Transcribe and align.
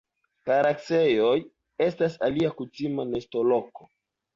Kareksejoj 0.49 1.35
estas 1.91 2.19
alia 2.31 2.53
kutima 2.59 3.11
nestoloko. 3.15 3.93